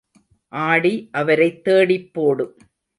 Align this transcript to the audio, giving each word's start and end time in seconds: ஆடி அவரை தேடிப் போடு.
ஆடி 0.53 0.93
அவரை 1.11 1.49
தேடிப் 1.61 2.13
போடு. 2.13 2.45